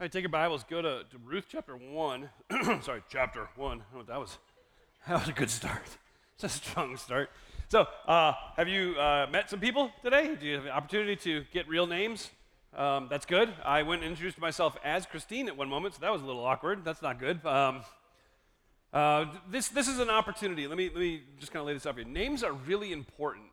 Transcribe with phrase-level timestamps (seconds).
[0.00, 2.28] All right, take your Bibles, go to, to Ruth chapter 1.
[2.82, 3.82] Sorry, chapter 1.
[3.96, 4.38] Oh, that was
[5.08, 5.82] that was a good start.
[6.36, 7.30] It's a strong start.
[7.66, 10.36] So, uh, have you uh, met some people today?
[10.38, 12.30] Do you have an opportunity to get real names?
[12.76, 13.52] Um, that's good.
[13.64, 16.44] I went and introduced myself as Christine at one moment, so that was a little
[16.44, 16.84] awkward.
[16.84, 17.44] That's not good.
[17.44, 17.80] Um,
[18.92, 20.68] uh, this, this is an opportunity.
[20.68, 22.06] Let me, let me just kind of lay this up here.
[22.06, 23.46] Names are really important,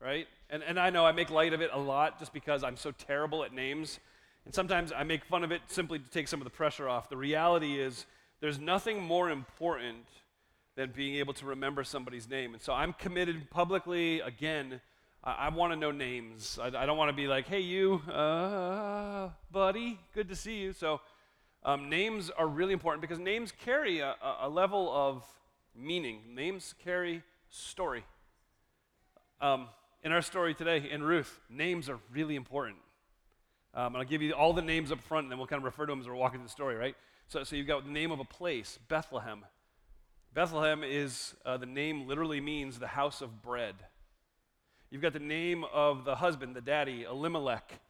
[0.00, 0.26] right?
[0.50, 2.90] And, and I know I make light of it a lot just because I'm so
[2.90, 4.00] terrible at names.
[4.44, 7.08] And sometimes I make fun of it simply to take some of the pressure off.
[7.08, 8.06] The reality is,
[8.40, 10.04] there's nothing more important
[10.76, 12.52] than being able to remember somebody's name.
[12.52, 14.80] And so I'm committed publicly, again,
[15.22, 16.58] I, I want to know names.
[16.60, 20.72] I, I don't want to be like, hey, you, uh, buddy, good to see you.
[20.72, 21.00] So
[21.64, 25.24] um, names are really important because names carry a, a level of
[25.74, 28.04] meaning, names carry story.
[29.40, 29.68] Um,
[30.02, 32.76] in our story today, in Ruth, names are really important.
[33.74, 35.64] Um, and I'll give you all the names up front, and then we'll kind of
[35.64, 36.94] refer to them as we're walking through the story, right?
[37.26, 39.44] So, so you've got the name of a place, Bethlehem.
[40.32, 43.74] Bethlehem is, uh, the name literally means the house of bread.
[44.90, 47.80] You've got the name of the husband, the daddy, Elimelech.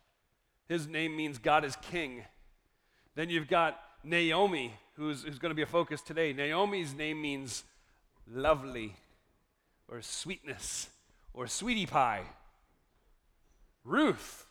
[0.68, 2.24] His name means God is king.
[3.14, 6.32] Then you've got Naomi, who's, who's going to be a focus today.
[6.32, 7.64] Naomi's name means
[8.26, 8.96] lovely,
[9.88, 10.88] or sweetness,
[11.34, 12.22] or sweetie pie.
[13.84, 14.43] Ruth,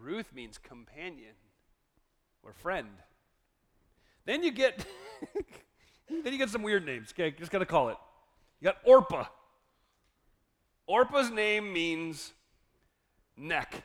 [0.00, 1.34] Ruth means companion
[2.42, 2.88] or friend.
[4.24, 4.84] Then you get
[6.10, 7.12] then you get some weird names.
[7.12, 7.96] Okay, just gotta call it.
[8.60, 9.26] You got Orpah.
[10.86, 12.32] Orpah's name means
[13.36, 13.82] neck.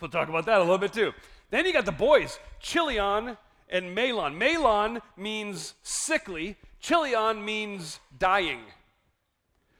[0.00, 1.12] We'll talk about that a little bit too.
[1.50, 3.36] Then you got the boys, Chilion
[3.68, 4.36] and Mahlon.
[4.38, 6.56] Mahlon means sickly.
[6.80, 8.60] Chilion means dying.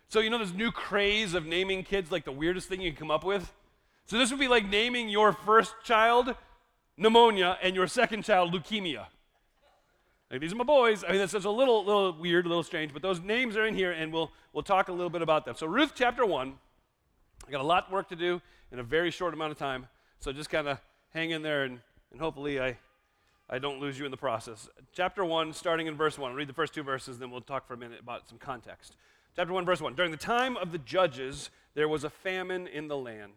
[0.09, 2.99] So you know this new craze of naming kids like the weirdest thing you can
[2.99, 3.53] come up with?
[4.13, 6.35] So this would be like naming your first child
[6.99, 9.07] pneumonia and your second child leukemia.
[10.31, 11.03] Like these are my boys.
[11.03, 13.65] I mean, that's, that's a little, little weird, a little strange, but those names are
[13.65, 15.55] in here, and we'll we'll talk a little bit about them.
[15.57, 16.57] So Ruth chapter one.
[17.49, 19.89] I got a lot of work to do in a very short amount of time.
[20.21, 20.79] So just kind of
[21.15, 21.81] hang in there, and,
[22.11, 22.77] and hopefully I
[23.49, 24.69] I don't lose you in the process.
[24.93, 26.33] Chapter 1, starting in verse 1.
[26.33, 28.95] I'll read the first two verses, then we'll talk for a minute about some context.
[29.37, 29.95] Chapter 1, verse 1.
[29.95, 33.33] During the time of the judges, there was a famine in the land.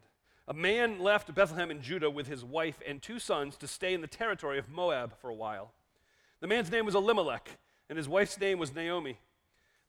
[0.47, 4.01] A man left Bethlehem in Judah with his wife and two sons to stay in
[4.01, 5.71] the territory of Moab for a while.
[6.39, 7.57] The man's name was Elimelech,
[7.89, 9.17] and his wife's name was Naomi.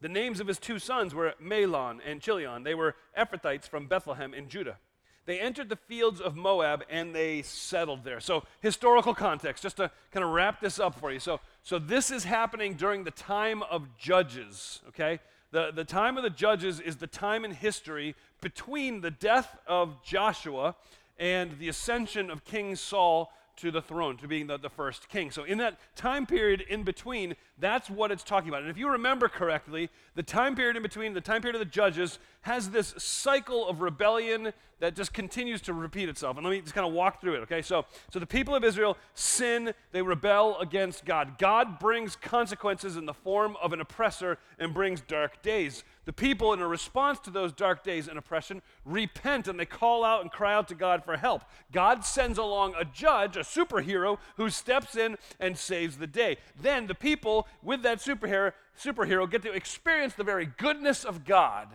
[0.00, 2.62] The names of his two sons were Mahlon and Chilion.
[2.62, 4.78] They were Ephrathites from Bethlehem in Judah.
[5.27, 8.21] They entered the fields of Moab and they settled there.
[8.21, 11.19] So, historical context, just to kind of wrap this up for you.
[11.19, 15.19] So, so this is happening during the time of Judges, okay?
[15.53, 20.03] The, the time of the Judges is the time in history between the death of
[20.03, 20.75] Joshua
[21.19, 25.31] and the ascension of King Saul to the throne, to being the, the first king.
[25.31, 28.62] So, in that time period in between, that's what it's talking about.
[28.62, 31.73] And if you remember correctly, the time period in between, the time period of the
[31.73, 36.37] judges, has this cycle of rebellion that just continues to repeat itself.
[36.37, 37.61] And let me just kind of walk through it, okay?
[37.61, 41.39] So, so the people of Israel sin, they rebel against God.
[41.39, 45.83] God brings consequences in the form of an oppressor and brings dark days.
[46.05, 50.05] The people, in a response to those dark days and oppression, repent and they call
[50.05, 51.43] out and cry out to God for help.
[51.73, 56.37] God sends along a judge, a superhero, who steps in and saves the day.
[56.63, 61.71] Then the people, with that superhero, superhero get to experience the very goodness of God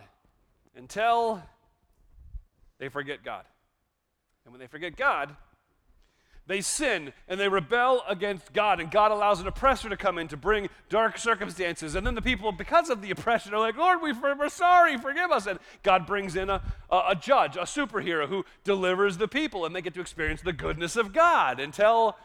[0.76, 1.42] until
[2.78, 3.44] they forget God.
[4.44, 5.36] And when they forget God,
[6.46, 10.26] they sin and they rebel against God, and God allows an oppressor to come in
[10.28, 11.94] to bring dark circumstances.
[11.94, 15.30] And then the people, because of the oppression, are like, Lord, we, we're sorry, forgive
[15.30, 15.46] us.
[15.46, 16.60] And God brings in a,
[16.90, 20.52] a, a judge, a superhero who delivers the people, and they get to experience the
[20.52, 22.16] goodness of God until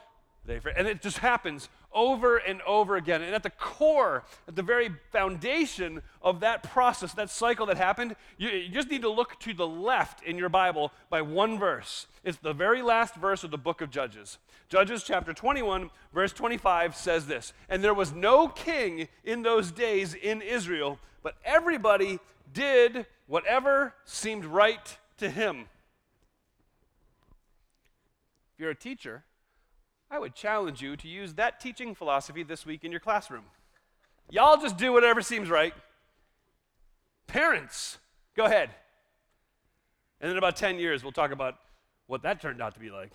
[0.45, 3.21] they, and it just happens over and over again.
[3.21, 8.15] And at the core, at the very foundation of that process, that cycle that happened,
[8.37, 12.07] you, you, just need to look to the left in your Bible by one verse.
[12.23, 14.37] It's the very last verse of the book of Judges.
[14.69, 20.13] Judges chapter 21, verse 25 says this And there was no king in those days
[20.13, 22.19] in Israel, but everybody
[22.53, 25.65] did whatever seemed right to him.
[28.53, 29.23] If you're a teacher,
[30.09, 33.43] I would challenge you to use that teaching philosophy this week in your classroom.
[34.29, 35.73] Y'all just do whatever seems right.
[37.27, 37.97] Parents,
[38.35, 38.69] go ahead.
[40.21, 41.55] And in about 10 years, we'll talk about
[42.07, 43.11] what that turned out to be like.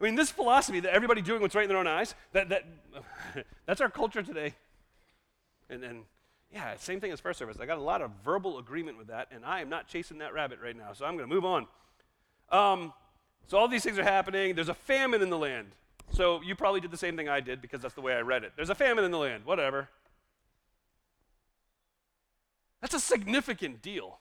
[0.00, 2.64] I mean, this philosophy that everybody doing what's right in their own eyes, that, that,
[3.66, 4.54] that's our culture today.
[5.70, 6.02] And then,
[6.52, 7.58] yeah, same thing as first service.
[7.60, 10.34] I got a lot of verbal agreement with that, and I am not chasing that
[10.34, 11.66] rabbit right now, so I'm going to move on.
[12.50, 12.92] Um,
[13.48, 14.54] So all these things are happening.
[14.54, 15.68] There's a famine in the land.
[16.10, 18.44] So you probably did the same thing I did because that's the way I read
[18.44, 18.52] it.
[18.56, 19.44] There's a famine in the land.
[19.44, 19.88] Whatever.
[22.80, 24.20] That's a significant deal.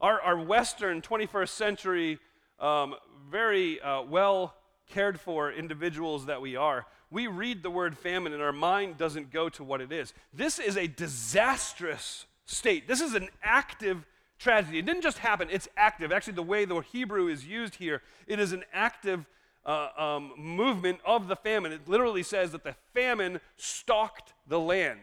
[0.00, 2.18] Our, our Western 21st century,
[2.58, 2.94] um,
[3.30, 4.54] very uh, well
[4.90, 9.30] cared for individuals that we are, we read the word famine and our mind doesn't
[9.30, 10.12] go to what it is.
[10.32, 12.88] This is a disastrous state.
[12.88, 14.06] This is an active
[14.38, 14.78] tragedy.
[14.78, 16.10] It didn't just happen, it's active.
[16.10, 19.26] Actually, the way the Hebrew is used here, it is an active
[19.64, 21.72] uh, um, movement of the famine.
[21.72, 25.00] It literally says that the famine stalked the land.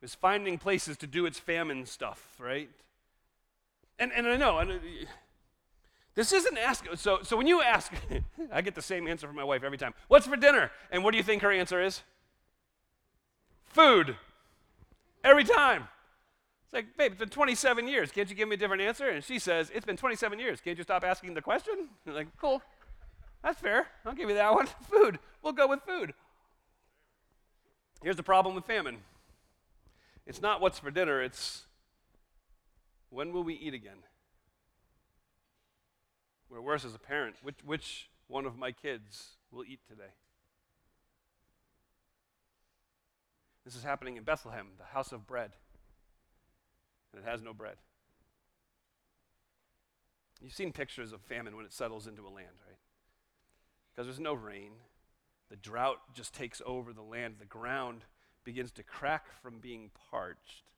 [0.00, 2.70] It was finding places to do its famine stuff, right?
[3.98, 4.74] And, and I know, and, uh,
[6.14, 6.96] this isn't asking.
[6.96, 7.92] So, so when you ask,
[8.52, 9.94] I get the same answer from my wife every time.
[10.08, 10.70] What's for dinner?
[10.90, 12.02] And what do you think her answer is?
[13.66, 14.16] Food.
[15.22, 15.88] Every time.
[16.64, 18.10] It's like, babe, it's been 27 years.
[18.10, 19.08] Can't you give me a different answer?
[19.08, 20.60] And she says, It's been 27 years.
[20.60, 21.88] Can't you stop asking the question?
[22.06, 22.62] Like, cool.
[23.42, 23.86] That's fair.
[24.04, 24.66] I'll give you that one.
[24.90, 25.18] Food.
[25.42, 26.14] We'll go with food.
[28.02, 28.98] Here's the problem with famine
[30.26, 31.64] it's not what's for dinner, it's
[33.08, 33.98] when will we eat again?
[36.50, 40.12] Or worse, as a parent, which, which one of my kids will eat today?
[43.64, 45.52] This is happening in Bethlehem, the house of bread.
[47.12, 47.76] And it has no bread.
[50.40, 52.78] You've seen pictures of famine when it settles into a land, right?
[53.98, 54.70] Because there's no rain.
[55.50, 57.34] The drought just takes over the land.
[57.40, 58.04] The ground
[58.44, 60.70] begins to crack from being parched.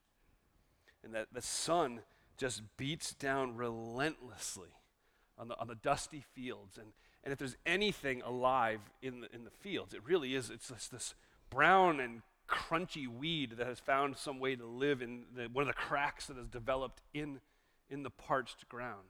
[1.03, 1.99] And that the sun
[2.35, 4.69] just beats down relentlessly
[5.37, 6.79] on the, on the dusty fields.
[6.79, 10.49] And, and if there's anything alive in the, in the fields, it really is.
[10.49, 11.13] It's this, this
[11.51, 15.67] brown and crunchy weed that has found some way to live in the, one of
[15.67, 17.39] the cracks that has developed in,
[17.87, 19.09] in the parched ground.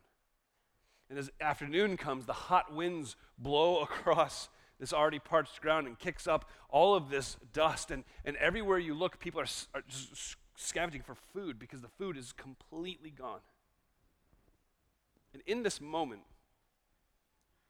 [1.12, 4.48] And as afternoon comes, the hot winds blow across
[4.80, 7.92] this already parched ground and kicks up all of this dust.
[7.92, 9.84] And, and everywhere you look, people are, are
[10.56, 13.42] scavenging for food because the food is completely gone.
[15.34, 16.22] And in this moment,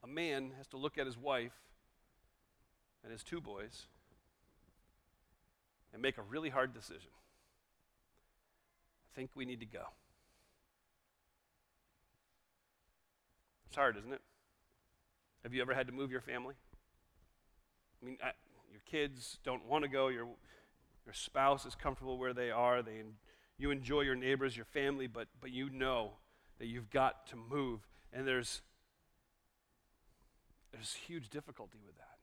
[0.04, 1.52] a man has to look at his wife
[3.02, 3.86] and his two boys
[5.92, 7.10] and make a really hard decision.
[9.04, 9.88] I think we need to go.
[13.72, 14.20] It's hard, isn't it?
[15.44, 16.54] Have you ever had to move your family?
[18.02, 18.32] I mean, I,
[18.70, 20.26] your kids don't want to go, your,
[21.06, 23.02] your spouse is comfortable where they are, they,
[23.56, 26.10] you enjoy your neighbors, your family, but, but you know
[26.58, 27.80] that you've got to move.
[28.12, 28.60] And there's,
[30.70, 32.18] there's huge difficulty with that.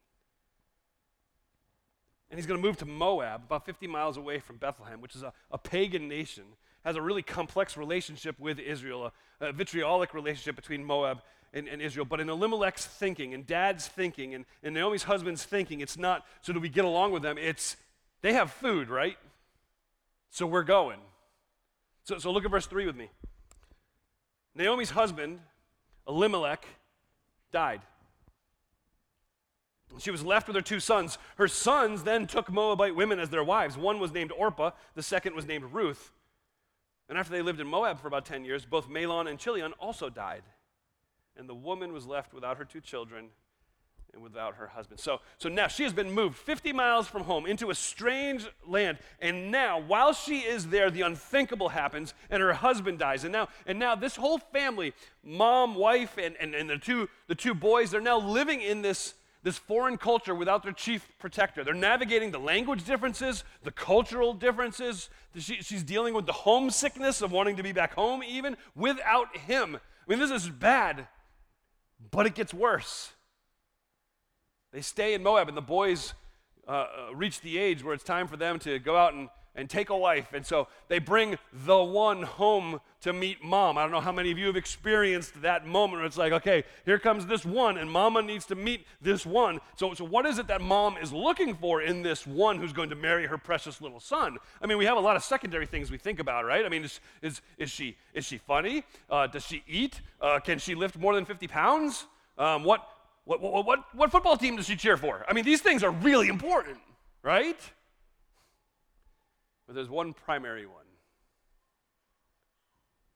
[2.29, 5.23] And he's going to move to Moab, about 50 miles away from Bethlehem, which is
[5.23, 6.43] a, a pagan nation,
[6.85, 9.11] has a really complex relationship with Israel,
[9.41, 11.21] a, a vitriolic relationship between Moab
[11.53, 12.05] and, and, Israel.
[12.05, 16.53] But in Elimelech's thinking, and dad's thinking, and, and Naomi's husband's thinking, it's not so
[16.53, 17.75] do we get along with them, it's
[18.21, 19.17] they have food, right?
[20.29, 20.99] So we're going.
[22.03, 23.09] So, so look at verse 3 with me.
[24.55, 25.39] Naomi's husband,
[26.07, 26.65] Elimelech,
[27.51, 27.81] died.
[29.97, 31.17] She was left with her two sons.
[31.37, 33.77] Her sons then took Moabite women as their wives.
[33.77, 36.11] One was named Orpah, the second was named Ruth.
[37.09, 40.09] And after they lived in Moab for about 10 years, both Mahlon and Chilion also
[40.09, 40.43] died.
[41.35, 43.29] And the woman was left without her two children
[44.13, 44.99] and without her husband.
[44.99, 48.97] So, so now she has been moved 50 miles from home into a strange land.
[49.19, 53.23] And now, while she is there, the unthinkable happens and her husband dies.
[53.23, 57.35] And now, and now this whole family, mom, wife, and, and, and the, two, the
[57.35, 59.13] two boys, they're now living in this,
[59.43, 61.63] this foreign culture without their chief protector.
[61.63, 65.09] They're navigating the language differences, the cultural differences.
[65.37, 69.75] She, she's dealing with the homesickness of wanting to be back home, even without him.
[69.75, 71.07] I mean, this is bad,
[72.11, 73.13] but it gets worse.
[74.73, 76.13] They stay in Moab, and the boys
[76.67, 79.69] uh, uh, reach the age where it's time for them to go out and, and
[79.69, 80.33] take a wife.
[80.33, 83.77] And so they bring the one home to meet mom.
[83.77, 86.63] I don't know how many of you have experienced that moment where it's like, okay,
[86.85, 89.59] here comes this one, and mama needs to meet this one.
[89.75, 92.89] So, so what is it that mom is looking for in this one who's going
[92.89, 94.37] to marry her precious little son?
[94.61, 96.65] I mean, we have a lot of secondary things we think about, right?
[96.65, 98.83] I mean, is, is, is, she, is she funny?
[99.09, 99.99] Uh, does she eat?
[100.21, 102.05] Uh, can she lift more than 50 pounds?
[102.37, 102.87] Um, what,
[103.25, 105.25] what, what, what, what football team does she cheer for?
[105.27, 106.77] I mean, these things are really important,
[107.23, 107.59] right?
[109.69, 110.87] But there's one primary one.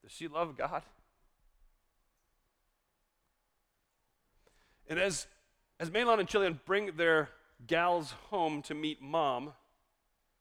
[0.03, 0.83] Does she love God?
[4.87, 5.25] And as,
[5.79, 7.29] as Mahlon and Chilion bring their
[7.65, 9.53] gals home to meet mom,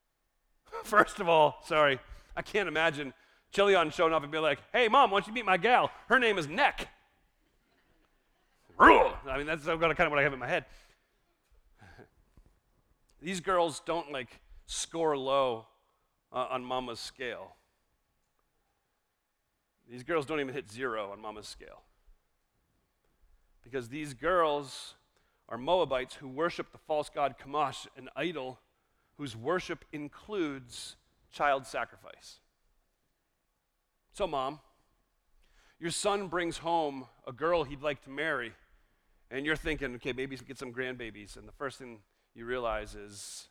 [0.85, 1.99] first of all, sorry,
[2.37, 3.15] I can't imagine
[3.51, 5.91] Chilion showing up and be like, hey, mom, why don't you meet my gal?
[6.09, 6.89] Her name is Neck
[8.79, 10.67] I mean, that's kind of what I have in my head.
[13.23, 15.69] These girls don't like score low
[16.33, 17.57] uh, on mama's scale.
[19.91, 21.83] These girls don't even hit zero on mama's scale.
[23.63, 24.95] Because these girls
[25.49, 28.59] are Moabites who worship the false god Chemosh, an idol
[29.19, 30.97] whose worship includes
[31.31, 32.41] child sacrifice.
[34.13, 34.61] So, mom,
[35.79, 38.53] your son brings home a girl he'd like to marry,
[39.31, 41.37] and you're thinking, okay, maybe get some grandbabies.
[41.37, 42.01] And the first thing
[42.35, 43.49] you realize is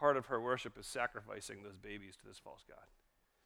[0.00, 2.86] part of her worship is sacrificing those babies to this false god.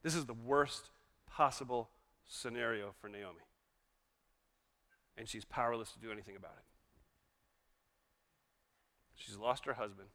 [0.04, 0.90] This is the worst
[1.28, 1.90] possible
[2.24, 3.40] scenario for Naomi.
[5.18, 6.64] And she's powerless to do anything about it.
[9.16, 10.08] She's lost her husband.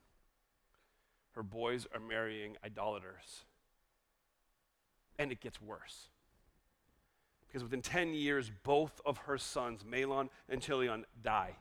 [1.32, 3.44] Her boys are marrying idolaters.
[5.18, 6.08] And it gets worse.
[7.48, 11.56] Because within 10 years, both of her sons, Mahlon and Chilion, die.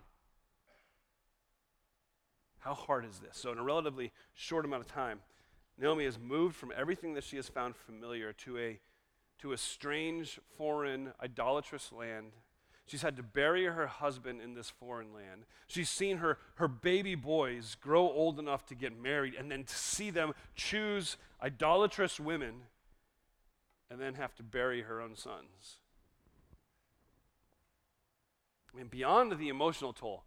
[2.68, 3.38] How hard is this?
[3.38, 5.20] So, in a relatively short amount of time,
[5.78, 8.78] Naomi has moved from everything that she has found familiar to a,
[9.38, 12.32] to a strange, foreign, idolatrous land.
[12.84, 15.46] She's had to bury her husband in this foreign land.
[15.66, 19.74] She's seen her, her baby boys grow old enough to get married and then to
[19.74, 22.64] see them choose idolatrous women
[23.90, 25.78] and then have to bury her own sons.
[28.78, 30.24] And beyond the emotional toll,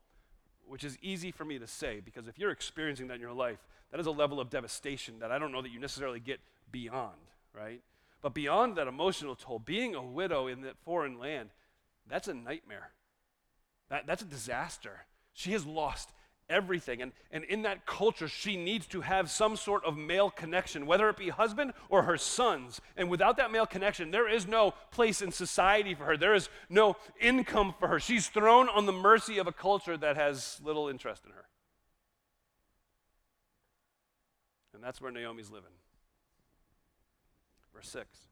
[0.67, 3.59] which is easy for me to say because if you're experiencing that in your life,
[3.91, 6.39] that is a level of devastation that I don't know that you necessarily get
[6.71, 7.17] beyond,
[7.53, 7.81] right?
[8.21, 11.49] But beyond that emotional toll, being a widow in that foreign land,
[12.07, 12.91] that's a nightmare.
[13.89, 15.05] That, that's a disaster.
[15.33, 16.11] She has lost
[16.49, 17.01] everything.
[17.01, 21.09] And, and in that culture, she needs to have some sort of male connection, whether
[21.09, 22.81] it be husband or her sons.
[22.97, 26.49] And without that male connection, there is no place in society for her, there is
[26.69, 27.99] no income for her.
[27.99, 31.45] She's thrown on the mercy of a culture that has little interest in her.
[34.73, 35.69] And that's where Naomi's living.
[37.73, 38.30] Verse 6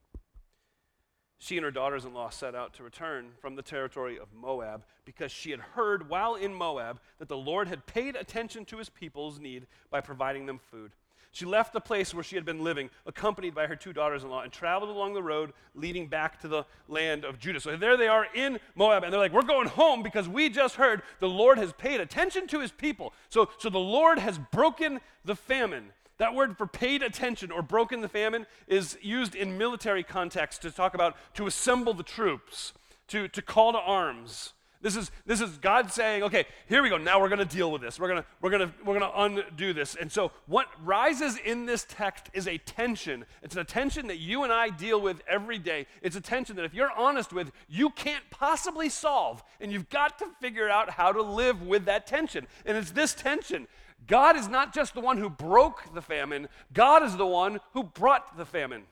[1.39, 4.83] she and her daughters in law set out to return from the territory of Moab
[5.05, 8.89] because she had heard while in Moab that the Lord had paid attention to his
[8.89, 10.91] people's need by providing them food.
[11.31, 14.29] She left the place where she had been living, accompanied by her two daughters in
[14.29, 17.59] law, and traveled along the road leading back to the land of Judah.
[17.59, 20.75] So there they are in Moab, and they're like, We're going home because we just
[20.75, 23.13] heard the Lord has paid attention to his people.
[23.29, 25.91] So, so the Lord has broken the famine.
[26.19, 30.71] That word for paid attention or broken the famine is used in military context to
[30.71, 32.73] talk about to assemble the troops,
[33.07, 34.53] to, to call to arms.
[34.81, 36.97] This is, this is God saying, okay, here we go.
[36.97, 37.99] Now we're going to deal with this.
[37.99, 39.95] We're going we're gonna, we're gonna undo this.
[39.95, 43.25] And so, what rises in this text is a tension.
[43.43, 45.85] It's a tension that you and I deal with every day.
[46.01, 49.43] It's a tension that, if you're honest with, you can't possibly solve.
[49.59, 52.47] And you've got to figure out how to live with that tension.
[52.65, 53.67] And it's this tension
[54.07, 57.83] God is not just the one who broke the famine, God is the one who
[57.83, 58.83] brought the famine.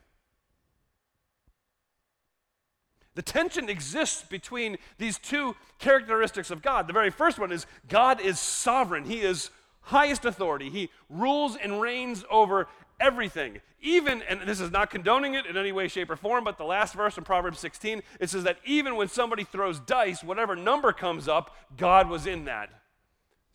[3.15, 6.85] The tension exists between these two characteristics of God.
[6.85, 9.49] The very first one is God is sovereign, He is
[9.81, 12.67] highest authority, He rules and reigns over
[12.99, 13.59] everything.
[13.81, 16.63] Even, and this is not condoning it in any way, shape, or form, but the
[16.63, 20.91] last verse in Proverbs 16, it says that even when somebody throws dice, whatever number
[20.91, 22.69] comes up, God was in that.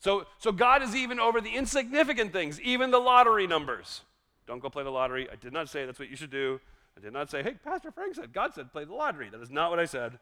[0.03, 4.01] So, so God is even over the insignificant things, even the lottery numbers.
[4.49, 5.29] Don't go play the lottery.
[5.31, 6.61] I did not say that's what you should do.
[6.99, 9.31] I did not say, hey, Pastor Frank said, God said, play the lottery.
[9.31, 10.19] That is not what I said.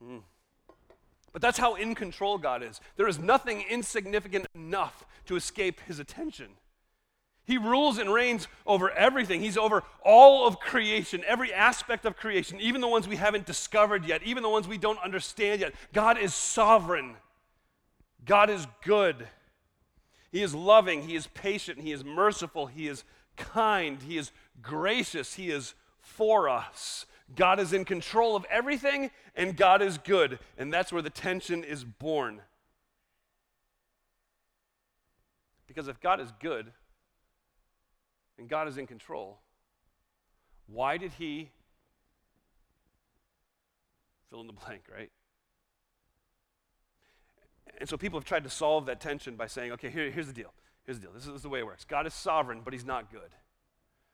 [0.00, 0.18] Hmm.
[1.32, 2.80] But that's how in control God is.
[2.96, 6.46] There is nothing insignificant enough to escape his attention.
[7.46, 9.40] He rules and reigns over everything.
[9.40, 14.04] He's over all of creation, every aspect of creation, even the ones we haven't discovered
[14.04, 15.74] yet, even the ones we don't understand yet.
[15.92, 17.16] God is sovereign.
[18.24, 19.26] God is good.
[20.30, 21.02] He is loving.
[21.02, 21.80] He is patient.
[21.80, 22.66] He is merciful.
[22.66, 23.04] He is
[23.36, 24.02] kind.
[24.02, 25.34] He is gracious.
[25.34, 27.06] He is for us.
[27.34, 30.38] God is in control of everything, and God is good.
[30.56, 32.40] And that's where the tension is born.
[35.66, 36.72] Because if God is good
[38.38, 39.38] and God is in control,
[40.66, 41.50] why did He
[44.30, 45.10] fill in the blank, right?
[47.78, 50.32] And so people have tried to solve that tension by saying, okay, here, here's the
[50.32, 50.52] deal.
[50.84, 51.12] Here's the deal.
[51.12, 51.84] This is, this is the way it works.
[51.84, 53.34] God is sovereign, but he's not good.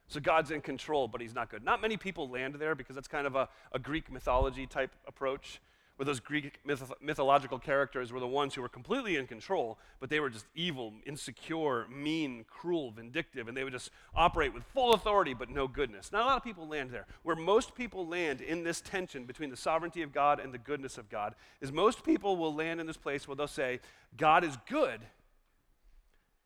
[0.08, 1.64] So God's in control, but he's not good.
[1.64, 5.60] Not many people land there because that's kind of a, a Greek mythology type approach.
[5.96, 10.10] Where those Greek myth- mythological characters were the ones who were completely in control, but
[10.10, 14.94] they were just evil, insecure, mean, cruel, vindictive, and they would just operate with full
[14.94, 16.10] authority but no goodness.
[16.10, 17.06] Not a lot of people land there.
[17.22, 20.98] Where most people land in this tension between the sovereignty of God and the goodness
[20.98, 23.78] of God is most people will land in this place where they'll say,
[24.16, 25.00] God is good,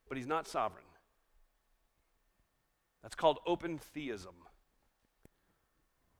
[0.09, 0.85] but he's not sovereign.
[3.03, 4.35] That's called open theism.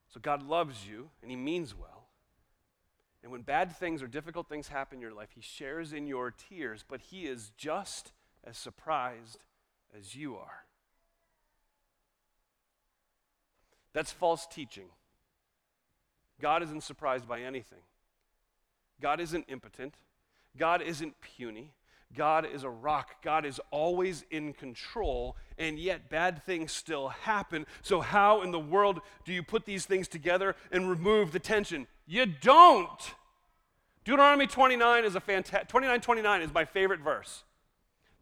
[0.09, 1.98] So God loves you and he means well.
[3.29, 6.31] And when bad things or difficult things happen in your life, He shares in your
[6.31, 9.45] tears, but He is just as surprised
[9.95, 10.65] as you are.
[13.93, 14.87] That's false teaching.
[16.41, 17.83] God isn't surprised by anything.
[18.99, 19.97] God isn't impotent.
[20.57, 21.75] God isn't puny.
[22.17, 23.21] God is a rock.
[23.23, 27.67] God is always in control, and yet bad things still happen.
[27.83, 31.87] So, how in the world do you put these things together and remove the tension?
[32.09, 33.15] You don't.
[34.05, 37.45] Deuteronomy 29 is a fantastic 29 29 is my favorite verse.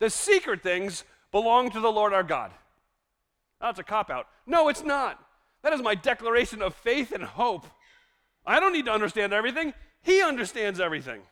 [0.01, 2.51] The secret things belong to the Lord our God.
[3.61, 4.27] That's a cop out.
[4.45, 5.25] No, it's not.
[5.63, 7.67] That is my declaration of faith and hope.
[8.45, 9.73] I don't need to understand everything.
[10.03, 11.23] He understands everything.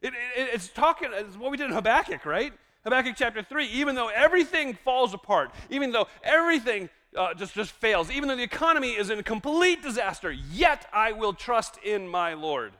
[0.00, 2.52] It, it, it's talking, it's what we did in Habakkuk, right?
[2.84, 3.66] Habakkuk chapter 3.
[3.66, 8.42] Even though everything falls apart, even though everything uh, just, just fails, even though the
[8.42, 12.72] economy is in complete disaster, yet I will trust in my Lord.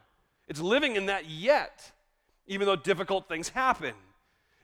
[0.46, 1.92] It's living in that yet,
[2.46, 3.94] even though difficult things happen.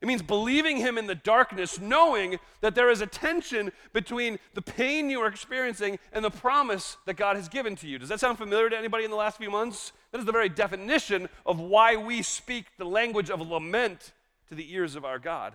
[0.00, 4.60] It means believing Him in the darkness, knowing that there is a tension between the
[4.60, 7.98] pain you are experiencing and the promise that God has given to you.
[7.98, 9.92] Does that sound familiar to anybody in the last few months?
[10.12, 14.12] That is the very definition of why we speak the language of lament
[14.48, 15.54] to the ears of our God.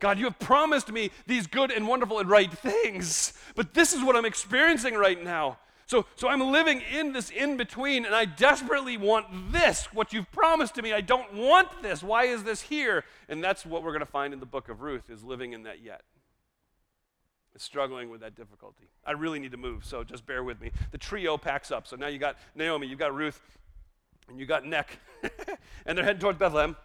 [0.00, 4.02] God, you have promised me these good and wonderful and right things, but this is
[4.02, 5.58] what I'm experiencing right now.
[5.86, 10.30] So, so I'm living in this in between, and I desperately want this, what you've
[10.30, 10.92] promised to me.
[10.92, 12.02] I don't want this.
[12.02, 13.04] Why is this here?
[13.28, 15.62] And that's what we're going to find in the book of Ruth, is living in
[15.62, 16.02] that yet.
[17.56, 18.84] Struggling with that difficulty.
[19.04, 20.70] I really need to move, so just bear with me.
[20.92, 21.88] The trio packs up.
[21.88, 23.40] So now you got Naomi, you've got Ruth,
[24.28, 24.98] and you got Neck,
[25.86, 26.76] and they're heading towards Bethlehem.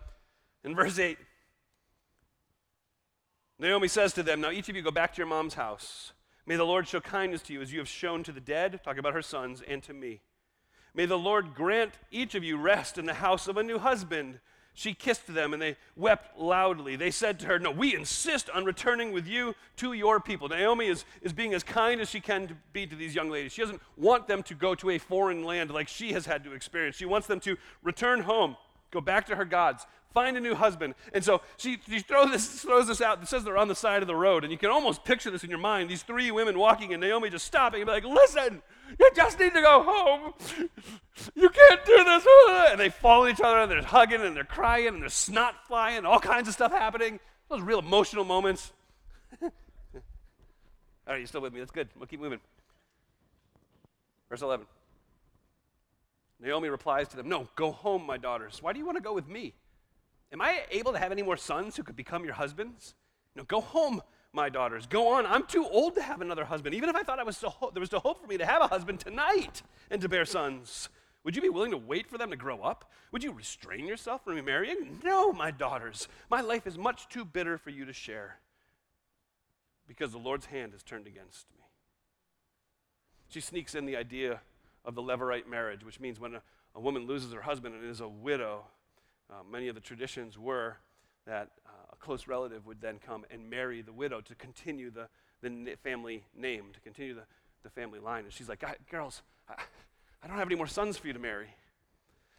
[0.64, 1.18] In verse 8,
[3.64, 6.12] Naomi says to them, Now each of you go back to your mom's house.
[6.46, 9.00] May the Lord show kindness to you as you have shown to the dead, talking
[9.00, 10.20] about her sons, and to me.
[10.94, 14.42] May the Lord grant each of you rest in the house of a new husband.
[14.74, 16.98] She kissed them and they wept loudly.
[16.98, 20.50] They said to her, No, we insist on returning with you to your people.
[20.50, 23.54] Naomi is, is being as kind as she can to be to these young ladies.
[23.54, 26.52] She doesn't want them to go to a foreign land like she has had to
[26.52, 26.98] experience.
[26.98, 28.58] She wants them to return home,
[28.92, 30.96] go back to her gods, find a new husband.
[31.14, 33.22] And so she, she throws, this, throws this out.
[33.22, 34.44] It says they're on the side of the road.
[34.44, 37.30] And you can almost picture this in your mind these three women walking, and Naomi
[37.30, 38.62] just stopping and be like, Listen,
[39.00, 40.34] you just need to go home.
[41.36, 42.28] You can't do this.
[42.72, 46.06] And they fall each other, and they're hugging, and they're crying, and there's snot flying,
[46.06, 47.20] all kinds of stuff happening.
[47.50, 48.72] Those real emotional moments.
[49.42, 49.52] all
[51.08, 51.60] right, you're still with me?
[51.60, 51.90] That's good.
[51.98, 52.40] We'll keep moving.
[54.30, 54.66] Verse 11.
[56.40, 58.60] Naomi replies to them, No, go home, my daughters.
[58.62, 59.54] Why do you want to go with me?
[60.34, 62.96] Am I able to have any more sons who could become your husbands?
[63.36, 64.02] No, go home,
[64.34, 64.88] my daughters.
[64.88, 65.28] Go on.
[65.28, 66.74] I'm too old to have another husband.
[66.74, 68.46] Even if I thought I was still ho- there was still hope for me to
[68.46, 70.90] have a husband tonight and to bear sons.
[71.24, 72.92] Would you be willing to wait for them to grow up?
[73.12, 75.00] Would you restrain yourself from remarrying?
[75.04, 76.08] No, my daughters.
[76.30, 78.40] My life is much too bitter for you to share
[79.88, 81.60] because the Lord's hand is turned against me.
[83.30, 84.42] She sneaks in the idea
[84.84, 86.42] of the Levirate marriage, which means when a,
[86.76, 88.66] a woman loses her husband and is a widow,
[89.34, 90.78] uh, many of the traditions were
[91.26, 95.08] that uh, a close relative would then come and marry the widow to continue the,
[95.42, 97.24] the family name, to continue the,
[97.64, 98.26] the family line.
[98.26, 99.56] And she's like, Girls, I,
[100.22, 101.48] I don't have any more sons for you to marry.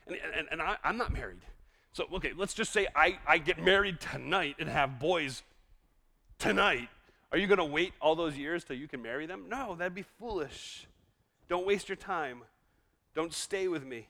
[0.06, 1.40] And, and, and I, I'm not married.
[1.92, 5.42] So, okay, let's just say I, I get married tonight and have boys
[6.38, 6.88] tonight.
[7.32, 9.46] Are you going to wait all those years till you can marry them?
[9.48, 10.86] No, that'd be foolish.
[11.48, 12.42] Don't waste your time.
[13.14, 14.08] Don't stay with me.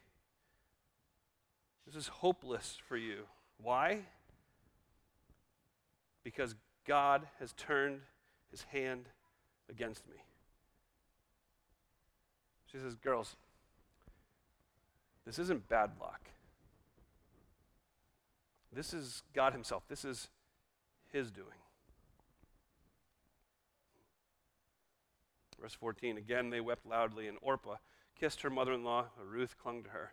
[1.86, 3.24] This is hopeless for you.
[3.62, 4.00] Why?
[6.22, 6.54] Because
[6.86, 8.00] God has turned
[8.50, 9.08] his hand
[9.68, 10.16] against me.
[12.70, 13.36] She says, Girls,
[15.24, 16.20] this isn't bad luck.
[18.72, 19.84] This is God Himself.
[19.88, 20.28] This is
[21.12, 21.46] His doing.
[25.60, 27.76] Verse 14 Again they wept loudly, and Orpah
[28.18, 29.06] kissed her mother in law.
[29.24, 30.12] Ruth clung to her.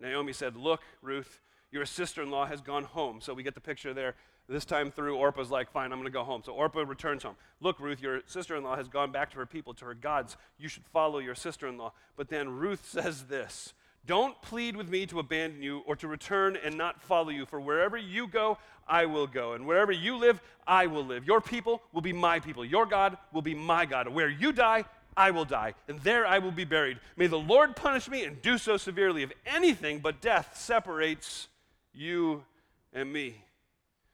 [0.00, 3.20] Naomi said, Look, Ruth, your sister in law has gone home.
[3.20, 4.14] So we get the picture there.
[4.48, 6.42] This time through, Orpah's like, Fine, I'm going to go home.
[6.44, 7.36] So Orpah returns home.
[7.60, 10.36] Look, Ruth, your sister in law has gone back to her people, to her gods.
[10.58, 11.92] You should follow your sister in law.
[12.16, 13.74] But then Ruth says this
[14.06, 17.60] Don't plead with me to abandon you or to return and not follow you, for
[17.60, 19.54] wherever you go, I will go.
[19.54, 21.26] And wherever you live, I will live.
[21.26, 22.64] Your people will be my people.
[22.64, 24.08] Your God will be my God.
[24.08, 24.84] Where you die,
[25.16, 27.00] I will die, and there I will be buried.
[27.16, 31.48] May the Lord punish me and do so severely if anything but death separates
[31.94, 32.44] you
[32.92, 33.42] and me.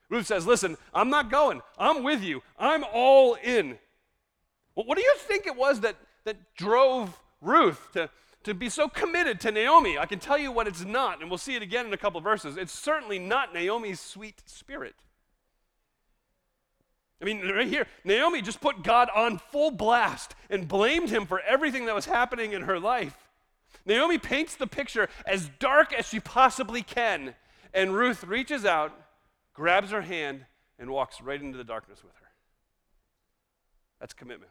[0.08, 1.60] Ruth says, Listen, I'm not going.
[1.78, 2.42] I'm with you.
[2.58, 3.78] I'm all in.
[4.74, 8.08] Well, what do you think it was that, that drove Ruth to,
[8.44, 9.98] to be so committed to Naomi?
[9.98, 12.20] I can tell you what it's not, and we'll see it again in a couple
[12.20, 12.56] verses.
[12.56, 14.94] It's certainly not Naomi's sweet spirit.
[17.22, 21.40] I mean, right here, Naomi just put God on full blast and blamed him for
[21.40, 23.16] everything that was happening in her life.
[23.86, 27.34] Naomi paints the picture as dark as she possibly can,
[27.72, 28.92] and Ruth reaches out,
[29.54, 30.46] grabs her hand,
[30.80, 32.26] and walks right into the darkness with her.
[34.00, 34.50] That's commitment.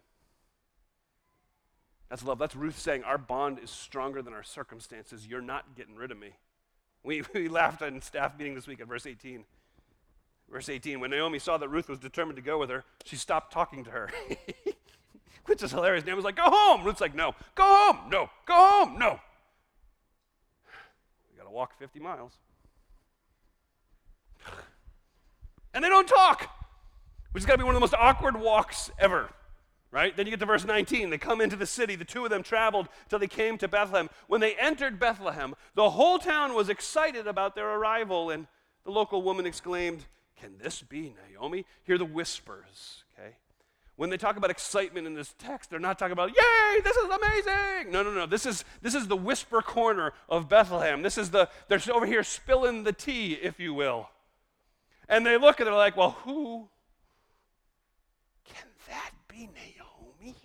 [2.10, 2.40] That's love.
[2.40, 5.28] That's Ruth saying, Our bond is stronger than our circumstances.
[5.28, 6.32] You're not getting rid of me.
[7.04, 9.44] We, we laughed in staff meeting this week at verse 18.
[10.52, 13.54] Verse 18 When Naomi saw that Ruth was determined to go with her, she stopped
[13.54, 14.10] talking to her.
[15.46, 16.06] Which is hilarious.
[16.06, 16.84] Naomi's like, Go home.
[16.84, 18.10] Ruth's like, No, go home.
[18.10, 19.00] No, go home.
[19.00, 19.20] No.
[21.32, 22.34] We got to walk 50 miles.
[25.74, 26.50] And they don't talk,
[27.32, 29.30] which is got to be one of the most awkward walks ever.
[29.90, 30.14] Right?
[30.14, 31.10] Then you get to verse 19.
[31.10, 31.96] They come into the city.
[31.96, 34.10] The two of them traveled till they came to Bethlehem.
[34.28, 38.48] When they entered Bethlehem, the whole town was excited about their arrival, and
[38.84, 40.04] the local woman exclaimed,
[40.42, 41.66] can this be Naomi?
[41.84, 43.36] Hear the whispers, okay?
[43.96, 47.06] When they talk about excitement in this text, they're not talking about, yay, this is
[47.06, 47.92] amazing.
[47.92, 48.26] No, no, no.
[48.26, 51.04] This is, this is the whisper corner of Bethlehem.
[51.04, 54.10] This is the, they're over here spilling the tea, if you will.
[55.08, 56.68] And they look and they're like, well, who
[58.46, 60.36] can that be Naomi?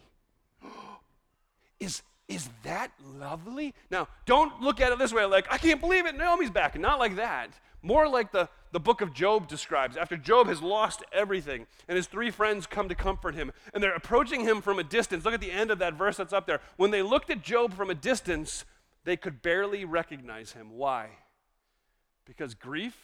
[1.81, 3.73] Is, is that lovely?
[3.91, 6.79] Now, don't look at it this way like, I can't believe it, Naomi's back.
[6.79, 7.51] Not like that.
[7.81, 9.97] More like the, the book of Job describes.
[9.97, 13.95] After Job has lost everything, and his three friends come to comfort him, and they're
[13.95, 15.25] approaching him from a distance.
[15.25, 16.61] Look at the end of that verse that's up there.
[16.77, 18.67] When they looked at Job from a distance,
[19.05, 20.73] they could barely recognize him.
[20.73, 21.09] Why?
[22.27, 22.99] Because grief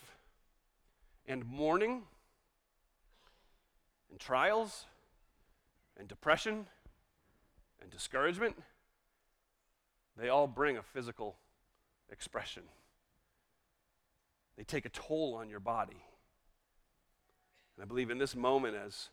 [1.25, 2.03] and mourning
[4.11, 4.85] and trials
[5.99, 6.67] and depression
[7.81, 8.63] and discouragement,
[10.19, 11.37] they all bring a physical
[12.11, 12.65] expression.
[14.57, 16.03] They take a toll on your body.
[17.77, 19.09] And I believe in this moment, as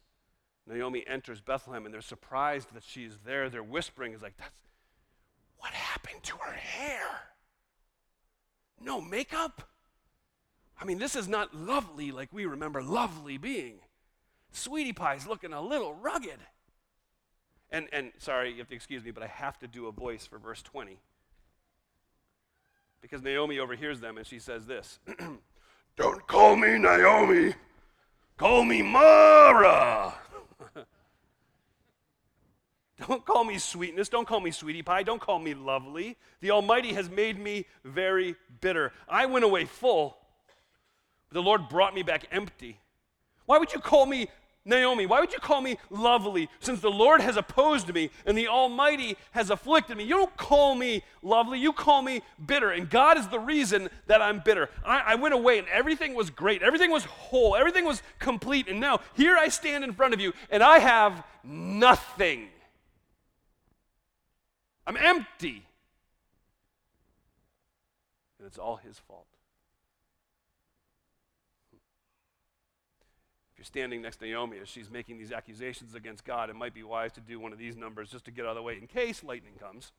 [0.67, 4.55] Naomi enters Bethlehem and they're surprised that she's there, they're whispering, is like, that's
[5.57, 7.07] what happened to her hair?
[8.81, 9.69] No makeup?
[10.81, 13.79] I mean, this is not lovely like we remember lovely being.
[14.51, 16.39] Sweetie Pie's looking a little rugged.
[17.71, 20.25] And, and sorry, you have to excuse me, but I have to do a voice
[20.25, 20.99] for verse 20
[23.01, 24.99] because Naomi overhears them and she says this
[25.95, 27.53] Don't call me Naomi,
[28.37, 30.13] call me Mara.
[33.07, 34.09] don't call me sweetness.
[34.09, 35.03] Don't call me sweetie pie.
[35.03, 36.17] Don't call me lovely.
[36.41, 38.93] The Almighty has made me very bitter.
[39.07, 40.17] I went away full,
[41.29, 42.79] but the Lord brought me back empty.
[43.45, 44.29] Why would you call me
[44.65, 48.47] Naomi, why would you call me lovely since the Lord has opposed me and the
[48.47, 50.03] Almighty has afflicted me?
[50.03, 52.71] You don't call me lovely, you call me bitter.
[52.71, 54.69] And God is the reason that I'm bitter.
[54.85, 58.67] I, I, went away and everything was great, everything was whole, everything was complete.
[58.67, 62.49] And now here I stand in front of you and I have nothing.
[64.85, 65.63] I'm empty.
[68.37, 69.28] And it's all His fault.
[73.59, 76.81] You're standing next to Naomi as she's making these accusations against God, it might be
[76.81, 78.87] wise to do one of these numbers just to get out of the way in
[78.87, 79.91] case lightning comes.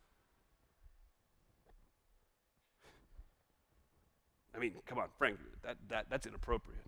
[4.57, 6.87] I mean, come on, Frank, that, that, that's inappropriate.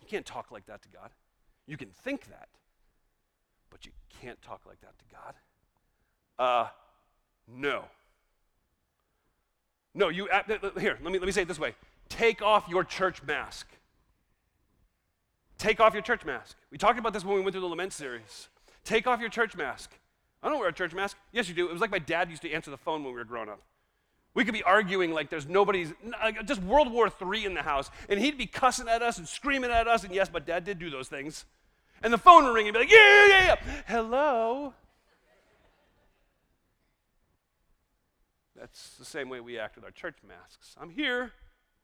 [0.00, 1.10] You can't talk like that to God.
[1.66, 2.48] You can think that,
[3.68, 5.34] but you can't talk like that to God.
[6.38, 6.68] Uh,
[7.46, 7.84] no.
[9.94, 10.42] No, you, uh,
[10.80, 11.74] here, let me, let me say it this way
[12.08, 13.66] take off your church mask.
[15.64, 16.58] Take off your church mask.
[16.70, 18.48] We talked about this when we went through the lament series.
[18.84, 19.98] Take off your church mask.
[20.42, 21.16] I don't wear a church mask.
[21.32, 21.66] Yes, you do.
[21.66, 23.62] It was like my dad used to answer the phone when we were growing up.
[24.34, 25.94] We could be arguing like there's nobody's,
[26.44, 29.70] just World War III in the house, and he'd be cussing at us and screaming
[29.70, 31.46] at us, and yes, my dad did do those things.
[32.02, 34.74] And the phone would ring and be like, yeah, yeah, yeah, hello.
[38.54, 40.76] That's the same way we act with our church masks.
[40.78, 41.32] I'm here.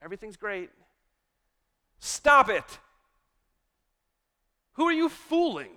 [0.03, 0.69] Everything's great.
[1.99, 2.79] Stop it.
[4.75, 5.71] Who are you fooling?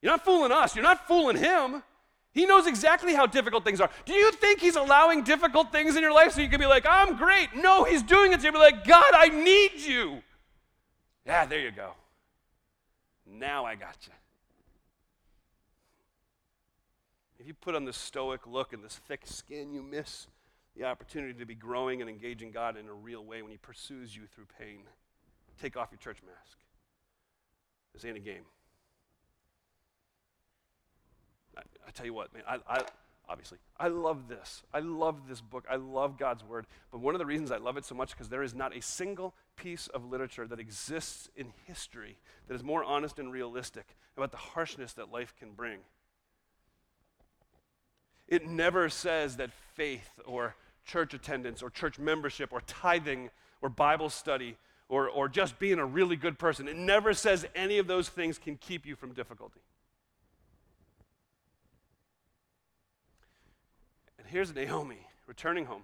[0.00, 1.82] You're not fooling us, you're not fooling him.
[2.32, 3.90] He knows exactly how difficult things are.
[4.04, 6.86] Do you think he's allowing difficult things in your life so you can be like,
[6.88, 7.48] I'm great?
[7.56, 10.22] No, he's doing it so you be like, God, I need you.
[11.26, 11.92] Yeah, there you go.
[13.26, 14.12] Now I got you.
[17.40, 20.26] If you put on this stoic look and this thick skin, you miss
[20.76, 24.14] the opportunity to be growing and engaging God in a real way when He pursues
[24.14, 24.80] you through pain.
[25.60, 26.58] Take off your church mask.
[28.04, 28.42] Ain't a game.
[31.56, 32.82] I, I tell you what, man, I, I,
[33.28, 34.62] obviously, I love this.
[34.72, 35.64] I love this book.
[35.70, 36.66] I love God's Word.
[36.90, 38.76] But one of the reasons I love it so much is because there is not
[38.76, 43.96] a single piece of literature that exists in history that is more honest and realistic
[44.16, 45.80] about the harshness that life can bring.
[48.26, 53.30] It never says that faith or church attendance or church membership or tithing
[53.60, 54.56] or Bible study
[54.88, 58.38] or, or just being a really good person, it never says any of those things
[58.38, 59.60] can keep you from difficulty.
[64.18, 65.82] And here's Naomi returning home,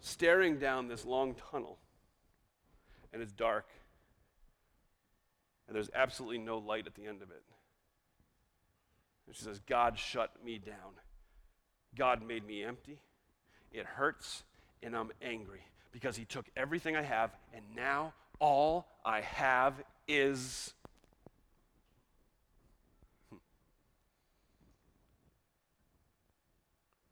[0.00, 1.78] staring down this long tunnel,
[3.12, 3.66] and it's dark,
[5.66, 7.42] and there's absolutely no light at the end of it.
[9.26, 10.92] And she says, God shut me down.
[11.96, 12.98] God made me empty.
[13.72, 14.42] It hurts,
[14.82, 15.62] and I'm angry
[15.94, 19.74] because He took everything I have, and now all I have
[20.08, 20.74] is.
[23.30, 23.36] Hmm.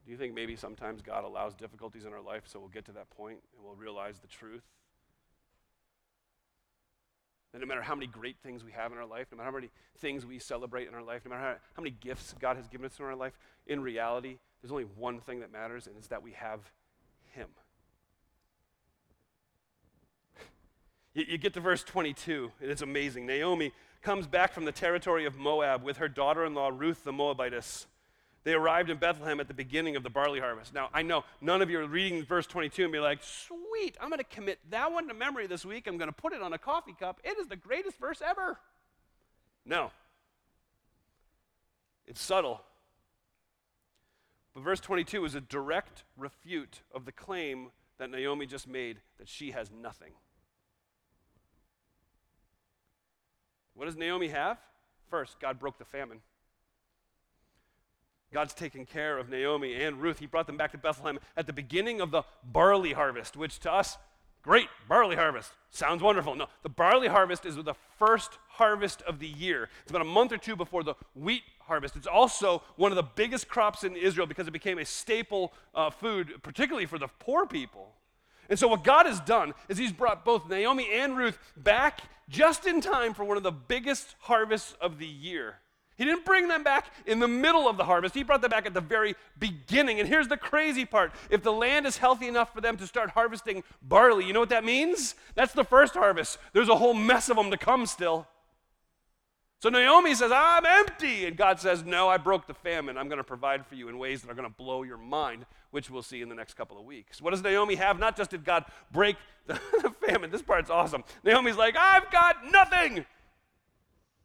[0.05, 2.93] Do you think maybe sometimes God allows difficulties in our life so we'll get to
[2.93, 4.65] that point and we'll realize the truth?
[7.53, 9.55] That no matter how many great things we have in our life, no matter how
[9.55, 12.67] many things we celebrate in our life, no matter how, how many gifts God has
[12.67, 16.09] given us in our life, in reality, there's only one thing that matters, and it's
[16.09, 16.61] that we have
[17.35, 17.49] Him.
[21.15, 23.27] You, you get to verse 22, and it's amazing.
[23.27, 23.73] Naomi
[24.03, 27.87] comes back from the territory of Moab with her daughter in law, Ruth the Moabitess.
[28.45, 30.75] They arrived in Bethlehem at the beginning of the barley harvest.
[30.75, 34.09] Now, I know none of you are reading verse 22 and be like, sweet, I'm
[34.09, 35.87] going to commit that one to memory this week.
[35.87, 37.21] I'm going to put it on a coffee cup.
[37.23, 38.59] It is the greatest verse ever.
[39.65, 39.93] No.
[42.07, 42.63] It's subtle.
[44.55, 49.29] But verse 22 is a direct refute of the claim that Naomi just made that
[49.29, 50.13] she has nothing.
[53.75, 54.59] What does Naomi have?
[55.09, 56.21] First, God broke the famine.
[58.33, 60.19] God's taken care of Naomi and Ruth.
[60.19, 63.73] He brought them back to Bethlehem at the beginning of the barley harvest, which to
[63.73, 63.99] us,
[64.43, 65.53] great, barley harvest.
[65.71, 66.35] Sounds wonderful.
[66.35, 69.69] No, the barley harvest is the first harvest of the year.
[69.83, 71.95] It's about a month or two before the wheat harvest.
[71.95, 75.91] It's also one of the biggest crops in Israel because it became a staple uh,
[75.91, 77.93] food, particularly for the poor people.
[78.49, 82.67] And so, what God has done is He's brought both Naomi and Ruth back just
[82.67, 85.57] in time for one of the biggest harvests of the year.
[85.97, 88.15] He didn't bring them back in the middle of the harvest.
[88.15, 90.01] He brought them back at the very beginning.
[90.01, 93.11] And here's the crazy part if the land is healthy enough for them to start
[93.11, 95.15] harvesting barley, you know what that means?
[95.35, 96.39] That's the first harvest.
[96.53, 98.27] There's a whole mess of them to come still.
[99.63, 101.25] So Naomi says, I'm empty.
[101.25, 102.99] And God says, No, I broke the famine.
[102.99, 105.47] I'm going to provide for you in ways that are going to blow your mind,
[105.71, 107.23] which we'll see in the next couple of weeks.
[107.23, 108.01] What does Naomi have?
[108.01, 109.15] Not just did God break
[109.47, 109.55] the
[110.05, 111.05] famine, this part's awesome.
[111.23, 113.07] Naomi's like, I've got nothing.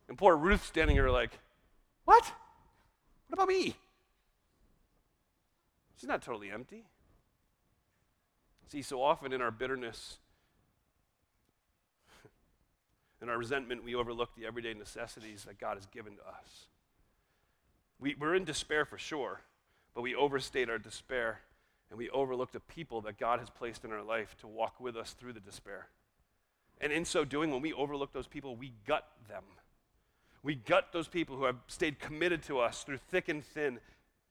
[0.09, 1.37] And poor Ruth standing here like,
[2.05, 2.23] what?
[3.27, 3.75] What about me?
[5.97, 6.83] She's not totally empty.
[8.69, 10.17] See, so often in our bitterness,
[13.21, 16.67] in our resentment, we overlook the everyday necessities that God has given to us.
[17.99, 19.41] We, we're in despair for sure,
[19.95, 21.41] but we overstate our despair
[21.89, 24.95] and we overlook the people that God has placed in our life to walk with
[24.95, 25.87] us through the despair.
[26.79, 29.43] And in so doing, when we overlook those people, we gut them.
[30.43, 33.79] We gut those people who have stayed committed to us through thick and thin,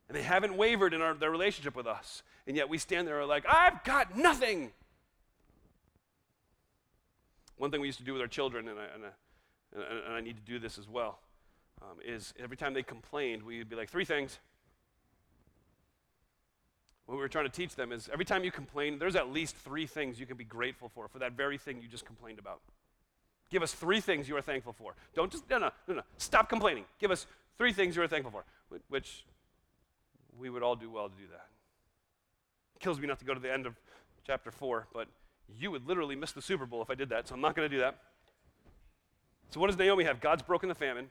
[0.08, 2.22] and they haven't wavered in our, their relationship with us.
[2.46, 4.72] And yet we stand there like, I've got nothing.
[7.56, 10.20] One thing we used to do with our children, and I, and I, and I
[10.20, 11.18] need to do this as well,
[11.82, 14.38] um, is every time they complained, we'd be like, three things.
[17.06, 19.56] What we were trying to teach them is every time you complain, there's at least
[19.56, 22.60] three things you can be grateful for, for that very thing you just complained about.
[23.48, 24.94] Give us three things you are thankful for.
[25.14, 26.02] Don't just, no, no, no, no.
[26.18, 26.84] Stop complaining.
[26.98, 28.44] Give us three things you are thankful for,
[28.88, 29.24] which
[30.36, 31.46] we would all do well to do that.
[32.74, 33.76] It kills me not to go to the end of
[34.26, 35.06] chapter 4, but
[35.48, 37.68] you would literally miss the Super Bowl if I did that, so I'm not going
[37.68, 37.98] to do that.
[39.50, 40.20] So, what does Naomi have?
[40.20, 41.10] God's broken the famine.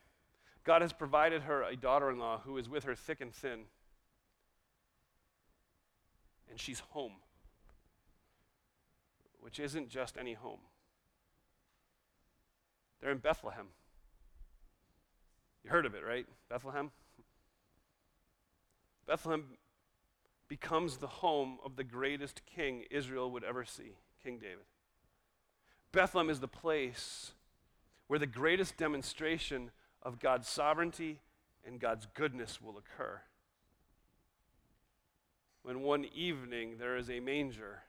[0.64, 3.62] God has provided her a daughter in law who is with her thick and thin.
[6.50, 7.14] And she's home.
[9.40, 10.60] which isn't just any home.
[13.00, 13.68] They're in Bethlehem.
[15.64, 16.26] You heard of it, right?
[16.50, 16.92] Bethlehem?
[19.06, 19.44] Bethlehem
[20.48, 23.94] becomes the home of the greatest king Israel would ever see,
[24.26, 24.66] King David.
[25.92, 27.34] Bethlehem is the place
[28.08, 29.70] where the greatest demonstration
[30.02, 31.22] of God's sovereignty
[31.64, 33.22] and God's goodness will occur.
[35.62, 37.84] When one evening there is a manger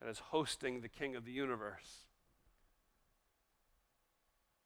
[0.00, 2.06] that is hosting the King of the universe,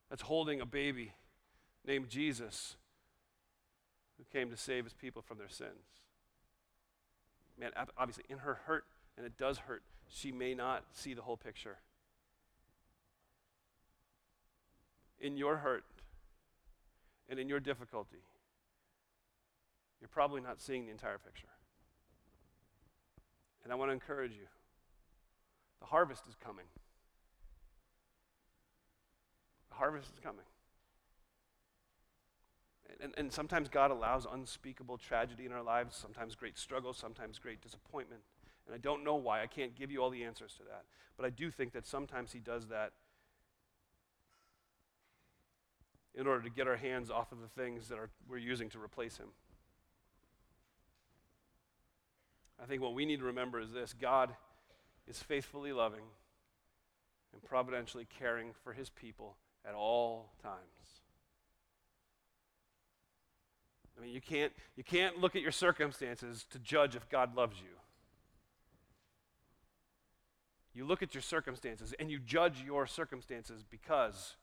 [0.09, 1.13] that's holding a baby
[1.87, 2.77] named Jesus
[4.17, 6.03] who came to save his people from their sins.
[7.59, 8.85] Man, obviously, in her hurt,
[9.17, 11.79] and it does hurt, she may not see the whole picture.
[15.21, 15.85] In your hurt
[17.29, 18.23] and in your difficulty,
[20.01, 21.49] you're probably not seeing the entire picture.
[23.63, 24.47] And I want to encourage you
[25.81, 26.67] the harvest is coming.
[29.71, 30.45] The harvest is coming.
[33.01, 37.61] And, and sometimes God allows unspeakable tragedy in our lives, sometimes great struggle, sometimes great
[37.61, 38.23] disappointment.
[38.67, 39.43] And I don't know why.
[39.43, 40.85] I can't give you all the answers to that.
[41.17, 42.93] But I do think that sometimes He does that
[46.15, 48.81] in order to get our hands off of the things that are, we're using to
[48.81, 49.29] replace Him.
[52.63, 54.31] I think what we need to remember is this God
[55.07, 56.05] is faithfully loving
[57.33, 59.37] and providentially caring for His people
[59.69, 60.55] at all times.
[63.99, 67.59] I mean, you can't, you can't look at your circumstances to judge if God loves
[67.61, 67.77] you.
[70.75, 74.37] You look at your circumstances and you judge your circumstances because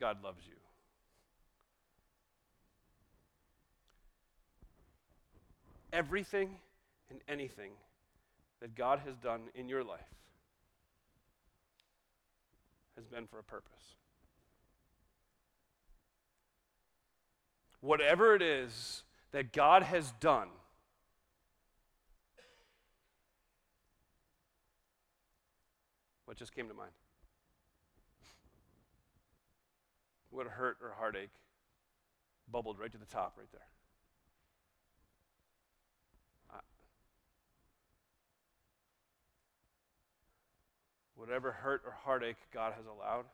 [0.00, 0.54] God loves you.
[5.92, 6.56] Everything
[7.10, 7.72] and anything
[8.60, 10.00] that God has done in your life
[12.96, 13.96] has been for a purpose.
[17.82, 20.48] whatever it is that God has done,
[26.32, 26.92] what just came to mind?
[30.30, 31.28] What hurt or heartache
[32.50, 33.60] bubbled right to the top right there.
[41.14, 43.26] whatever hurt or heartache God has allowed.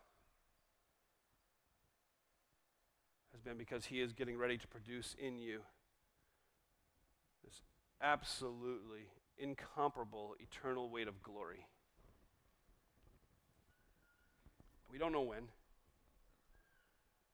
[3.32, 5.60] has been because He is getting ready to produce in you
[7.44, 7.62] this
[8.02, 9.06] absolutely
[9.38, 11.68] incomparable eternal weight of glory.
[14.90, 15.48] We don't know when,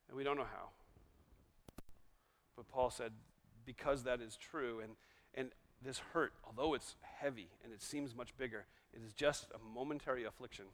[0.09, 0.71] and we don't know how.
[2.57, 3.13] But Paul said,
[3.65, 4.93] because that is true, and,
[5.35, 5.51] and
[5.83, 10.25] this hurt, although it's heavy and it seems much bigger, it is just a momentary
[10.25, 10.67] affliction.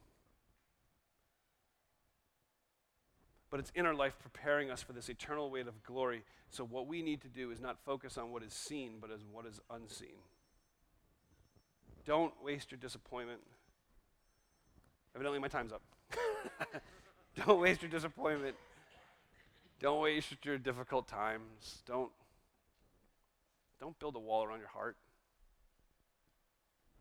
[3.51, 6.23] but it's in our life preparing us for this eternal weight of glory.
[6.51, 9.19] So, what we need to do is not focus on what is seen, but on
[9.33, 10.19] what is unseen.
[12.07, 13.41] Don't waste your disappointment.
[15.15, 15.83] Evidently, my time's up.
[17.47, 18.57] Don't waste your disappointment.
[19.81, 21.83] Don't waste your difficult times.
[21.87, 22.11] Don't,
[23.81, 24.97] don't build a wall around your heart.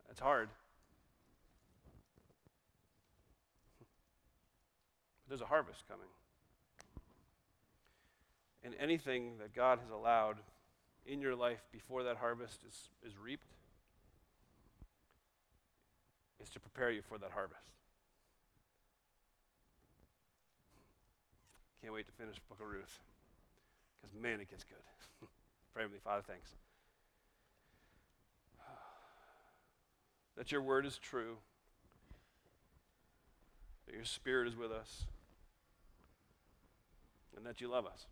[0.09, 0.49] It's hard.
[3.79, 3.87] But
[5.27, 6.07] there's a harvest coming.
[8.63, 10.37] And anything that God has allowed
[11.05, 13.47] in your life before that harvest is, is reaped
[16.41, 17.78] is to prepare you for that harvest.
[21.81, 22.99] Can't wait to finish Book of Ruth.
[24.01, 24.77] Because, man, it gets good.
[25.73, 26.55] Pray with me, Father, thanks.
[30.37, 31.37] That your word is true,
[33.85, 35.05] that your spirit is with us,
[37.35, 38.05] and that you love us.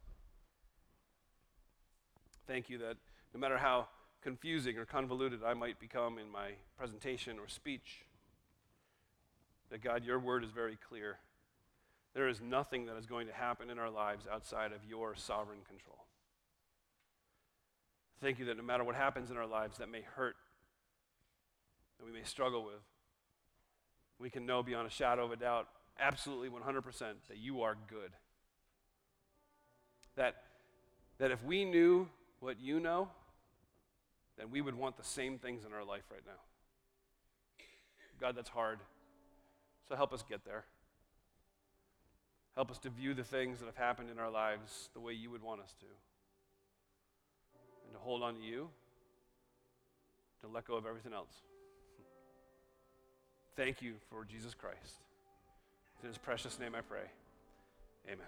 [2.48, 2.98] Thank you that
[3.34, 3.88] no matter how
[4.22, 8.06] confusing or convoluted I might become in my presentation or speech,
[9.70, 11.18] that God, your word is very clear.
[12.18, 15.60] There is nothing that is going to happen in our lives outside of your sovereign
[15.70, 16.00] control.
[18.20, 20.36] Thank you that no matter what happens in our lives that may hurt,
[22.00, 22.82] that we may struggle with,
[24.18, 25.68] we can know beyond a shadow of a doubt,
[26.00, 26.82] absolutely 100%,
[27.28, 28.10] that you are good.
[30.16, 30.38] That,
[31.20, 32.10] that if we knew
[32.40, 33.10] what you know,
[34.40, 37.66] then we would want the same things in our life right now.
[38.20, 38.80] God, that's hard.
[39.88, 40.66] So help us get there.
[42.58, 45.30] Help us to view the things that have happened in our lives the way you
[45.30, 45.86] would want us to.
[47.86, 48.70] And to hold on to you,
[50.42, 51.30] to let go of everything else.
[53.56, 55.04] Thank you for Jesus Christ.
[56.02, 57.06] In his precious name I pray.
[58.08, 58.26] Amen.